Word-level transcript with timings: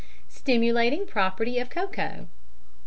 _Stimulating 0.31 1.05
Property 1.07 1.59
of 1.59 1.69
Cocoa. 1.69 2.25